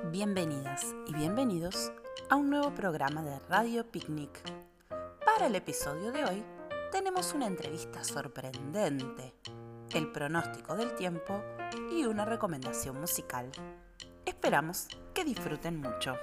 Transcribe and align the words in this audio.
Bienvenidas 0.00 0.86
y 1.06 1.14
bienvenidos 1.14 1.92
a 2.30 2.36
un 2.36 2.48
nuevo 2.48 2.74
programa 2.74 3.22
de 3.22 3.38
Radio 3.48 3.86
Picnic. 3.86 4.30
Para 5.24 5.46
el 5.46 5.54
episodio 5.54 6.10
de 6.10 6.24
hoy 6.24 6.42
tenemos 6.90 7.34
una 7.34 7.46
entrevista 7.46 8.02
sorprendente, 8.02 9.34
el 9.94 10.10
pronóstico 10.10 10.76
del 10.76 10.94
tiempo 10.94 11.42
y 11.92 12.04
una 12.04 12.24
recomendación 12.24 12.98
musical. 12.98 13.52
Esperamos 14.24 14.88
que 15.14 15.24
disfruten 15.24 15.80
mucho. 15.80 16.16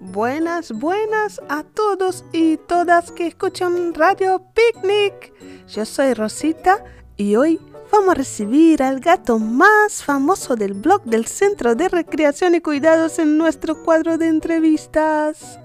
Buenas, 0.00 0.72
buenas 0.72 1.40
a 1.48 1.62
todos 1.64 2.24
y 2.32 2.56
todas 2.56 3.10
que 3.12 3.28
escuchan 3.28 3.94
Radio 3.94 4.42
Picnic. 4.54 5.32
Yo 5.68 5.84
soy 5.84 6.14
Rosita 6.14 6.82
y 7.18 7.36
hoy 7.36 7.60
vamos 7.92 8.08
a 8.10 8.14
recibir 8.14 8.82
al 8.82 9.00
gato 9.00 9.38
más 9.38 10.02
famoso 10.02 10.56
del 10.56 10.72
blog 10.72 11.02
del 11.04 11.26
Centro 11.26 11.74
de 11.74 11.90
Recreación 11.90 12.54
y 12.54 12.62
Cuidados 12.62 13.18
en 13.18 13.36
nuestro 13.36 13.84
cuadro 13.84 14.16
de 14.16 14.28
entrevistas. 14.28 15.60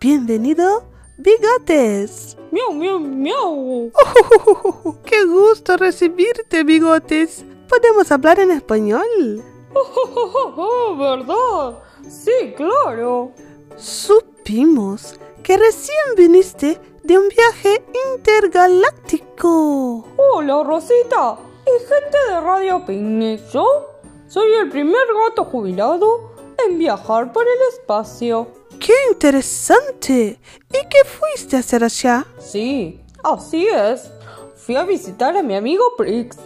Bienvenido, 0.00 0.90
Bigotes. 1.16 2.36
Miau, 2.50 2.72
miau, 2.72 2.98
miau. 2.98 3.92
Oh, 3.94 4.96
¡Qué 5.04 5.24
gusto 5.26 5.76
recibirte, 5.76 6.64
Bigotes! 6.64 7.44
¿Podemos 7.68 8.10
hablar 8.10 8.40
en 8.40 8.50
español? 8.50 9.44
Oh, 9.74 10.96
¿Verdad? 10.98 11.78
Sí, 12.08 12.52
claro. 12.56 13.30
Supimos 13.76 15.14
que 15.48 15.56
recién 15.56 15.96
viniste 16.14 16.78
de 17.02 17.16
un 17.16 17.26
viaje 17.30 17.82
intergaláctico. 18.14 20.04
Hola, 20.18 20.62
Rosita. 20.62 21.38
Y 21.64 21.70
gente 21.88 22.18
de 22.28 22.38
Radio 22.38 22.84
Picnic. 22.84 23.40
Yo 23.50 23.64
soy 24.28 24.52
el 24.60 24.68
primer 24.68 25.06
gato 25.26 25.46
jubilado 25.46 26.34
en 26.66 26.78
viajar 26.78 27.32
por 27.32 27.44
el 27.44 27.58
espacio. 27.72 28.48
¡Qué 28.78 28.92
interesante! 29.10 30.38
¿Y 30.68 30.86
qué 30.90 30.98
fuiste 31.06 31.56
a 31.56 31.60
hacer 31.60 31.82
allá? 31.82 32.26
Sí, 32.38 33.00
así 33.24 33.68
es. 33.68 34.10
Fui 34.54 34.76
a 34.76 34.84
visitar 34.84 35.34
a 35.34 35.42
mi 35.42 35.56
amigo 35.56 35.82
Prix. 35.96 36.36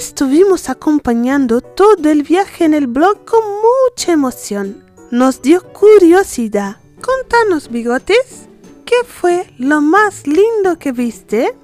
Estuvimos 0.00 0.70
acompañando 0.70 1.60
todo 1.60 2.08
el 2.10 2.22
viaje 2.22 2.64
en 2.64 2.72
el 2.72 2.86
blog 2.86 3.26
con 3.26 3.42
mucha 3.44 4.12
emoción. 4.12 4.82
Nos 5.10 5.42
dio 5.42 5.62
curiosidad. 5.74 6.78
Contanos, 7.00 7.68
bigotes, 7.68 8.48
¿qué 8.84 9.04
fue 9.06 9.46
lo 9.58 9.80
más 9.80 10.26
lindo 10.26 10.78
que 10.78 10.92
viste? 10.92 11.54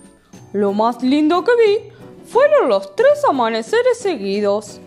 Lo 0.53 0.73
más 0.73 1.03
lindo 1.03 1.43
que 1.43 1.53
vi 1.57 1.93
fueron 2.31 2.69
los 2.69 2.95
tres 2.95 3.25
amaneceres 3.29 3.99
seguidos. 3.99 4.81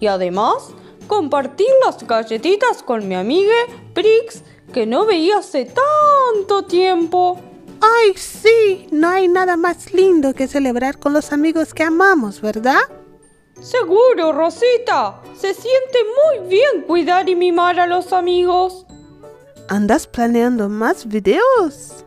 Y 0.00 0.08
además, 0.08 0.70
compartir 1.06 1.68
las 1.84 2.04
galletitas 2.06 2.82
con 2.82 3.06
mi 3.06 3.14
amiga 3.14 3.54
Prix, 3.94 4.42
que 4.72 4.86
no 4.86 5.06
veía 5.06 5.38
hace 5.38 5.66
tanto 5.66 6.64
tiempo. 6.64 7.38
¡Ay, 7.80 8.14
sí! 8.16 8.88
No 8.90 9.08
hay 9.08 9.28
nada 9.28 9.56
más 9.56 9.92
lindo 9.92 10.34
que 10.34 10.48
celebrar 10.48 10.98
con 10.98 11.12
los 11.12 11.32
amigos 11.32 11.74
que 11.74 11.84
amamos, 11.84 12.40
¿verdad? 12.40 12.80
Seguro, 13.60 14.32
Rosita. 14.32 15.20
Se 15.36 15.54
siente 15.54 15.98
muy 16.04 16.48
bien 16.48 16.82
cuidar 16.86 17.28
y 17.28 17.36
mimar 17.36 17.78
a 17.78 17.86
los 17.86 18.12
amigos. 18.12 18.86
¿Andas 19.72 20.06
planeando 20.06 20.68
más 20.68 21.08
videos? 21.08 22.04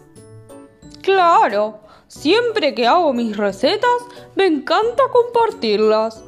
Claro. 1.01 1.79
Siempre 2.07 2.75
que 2.75 2.85
hago 2.85 3.11
mis 3.11 3.35
recetas, 3.35 3.89
me 4.35 4.45
encanta 4.45 5.01
compartirlas. 5.11 6.23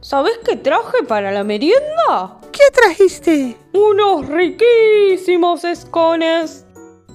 ¿Sabes 0.00 0.36
qué 0.44 0.56
traje 0.56 1.04
para 1.06 1.30
la 1.30 1.44
merienda? 1.44 2.40
¿Qué 2.50 2.64
trajiste? 2.74 3.56
Unos 3.72 4.26
riquísimos 4.26 5.62
escones. 5.62 6.66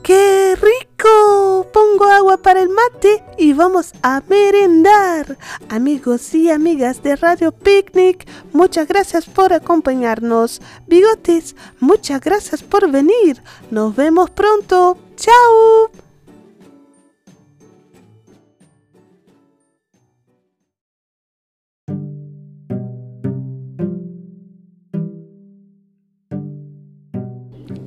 ¡Qué 0.03 0.55
rico! 0.55 1.62
Pongo 1.73 2.05
agua 2.05 2.37
para 2.37 2.61
el 2.61 2.69
mate 2.69 3.23
y 3.35 3.53
vamos 3.53 3.93
a 4.03 4.21
merendar. 4.29 5.39
Amigos 5.69 6.35
y 6.35 6.51
amigas 6.51 7.01
de 7.01 7.15
Radio 7.15 7.51
Picnic, 7.51 8.27
muchas 8.51 8.87
gracias 8.87 9.25
por 9.25 9.53
acompañarnos. 9.53 10.61
Bigotes, 10.85 11.55
muchas 11.79 12.21
gracias 12.21 12.61
por 12.61 12.91
venir. 12.91 13.41
Nos 13.71 13.95
vemos 13.95 14.29
pronto. 14.29 14.99
¡Chao! 15.15 15.89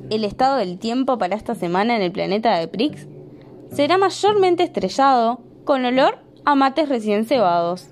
el 0.09 0.23
estado 0.23 0.57
del 0.57 0.79
tiempo 0.79 1.17
para 1.17 1.35
esta 1.35 1.53
semana 1.53 1.95
en 1.95 2.01
el 2.01 2.11
planeta 2.11 2.57
de 2.57 2.67
Prix 2.67 3.07
será 3.71 3.97
mayormente 3.97 4.63
estrellado, 4.63 5.41
con 5.63 5.85
olor 5.85 6.19
a 6.45 6.55
mates 6.55 6.89
recién 6.89 7.25
cebados. 7.25 7.89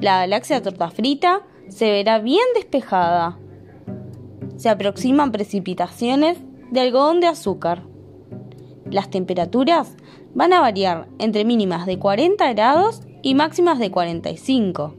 La 0.00 0.18
galaxia 0.18 0.62
torta 0.62 0.90
frita 0.90 1.42
se 1.68 1.90
verá 1.90 2.18
bien 2.18 2.44
despejada. 2.54 3.38
Se 4.56 4.68
aproximan 4.68 5.32
precipitaciones 5.32 6.38
de 6.70 6.80
algodón 6.80 7.20
de 7.20 7.28
azúcar. 7.28 7.82
Las 8.90 9.10
temperaturas 9.10 9.96
van 10.34 10.52
a 10.52 10.60
variar 10.60 11.08
entre 11.18 11.44
mínimas 11.44 11.86
de 11.86 11.98
40 11.98 12.52
grados 12.52 13.00
y 13.22 13.34
máximas 13.34 13.78
de 13.78 13.90
45. 13.90 14.94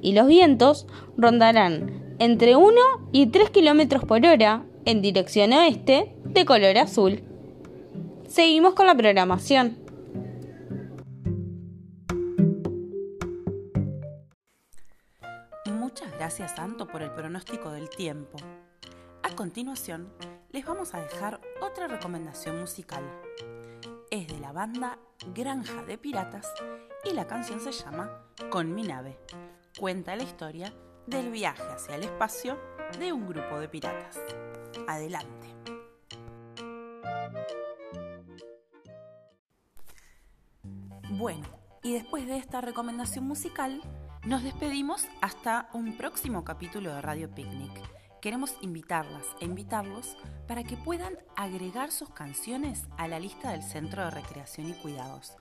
Y 0.00 0.12
los 0.12 0.26
vientos 0.26 0.86
rondarán 1.16 2.14
entre 2.18 2.56
1 2.56 2.74
y 3.12 3.26
3 3.26 3.50
kilómetros 3.50 4.04
por 4.04 4.24
hora 4.26 4.64
en 4.84 5.02
dirección 5.02 5.52
oeste 5.52 6.14
de 6.24 6.44
color 6.44 6.78
azul. 6.78 7.22
Seguimos 8.28 8.74
con 8.74 8.86
la 8.86 8.94
programación. 8.94 9.78
Muchas 15.66 16.12
gracias 16.12 16.54
Santo 16.54 16.86
por 16.86 17.02
el 17.02 17.10
pronóstico 17.10 17.70
del 17.70 17.88
tiempo. 17.88 18.36
A 19.22 19.34
continuación, 19.34 20.12
les 20.50 20.66
vamos 20.66 20.92
a 20.94 21.00
dejar 21.00 21.40
otra 21.62 21.88
recomendación 21.88 22.60
musical. 22.60 23.02
Es 24.10 24.28
de 24.28 24.38
la 24.40 24.52
banda 24.52 24.98
Granja 25.34 25.82
de 25.84 25.96
Piratas 25.96 26.52
y 27.04 27.14
la 27.14 27.26
canción 27.26 27.60
se 27.60 27.72
llama 27.72 28.26
Con 28.50 28.74
mi 28.74 28.82
nave. 28.82 29.18
Cuenta 29.78 30.14
la 30.16 30.24
historia 30.24 30.72
del 31.06 31.30
viaje 31.30 31.62
hacia 31.62 31.96
el 31.96 32.04
espacio 32.04 32.58
de 32.98 33.10
un 33.10 33.26
grupo 33.26 33.58
de 33.58 33.68
piratas. 33.70 34.20
Adelante. 34.86 35.48
Bueno, 41.10 41.46
y 41.82 41.94
después 41.94 42.26
de 42.26 42.36
esta 42.36 42.60
recomendación 42.60 43.26
musical, 43.26 43.80
nos 44.26 44.42
despedimos 44.42 45.06
hasta 45.22 45.70
un 45.72 45.96
próximo 45.96 46.44
capítulo 46.44 46.94
de 46.94 47.00
Radio 47.00 47.34
Picnic. 47.34 47.72
Queremos 48.20 48.54
invitarlas 48.60 49.24
e 49.40 49.46
invitarlos 49.46 50.18
para 50.46 50.64
que 50.64 50.76
puedan 50.76 51.16
agregar 51.34 51.92
sus 51.92 52.10
canciones 52.10 52.84
a 52.98 53.08
la 53.08 53.20
lista 53.20 53.52
del 53.52 53.62
Centro 53.62 54.04
de 54.04 54.10
Recreación 54.10 54.68
y 54.68 54.74
Cuidados. 54.74 55.32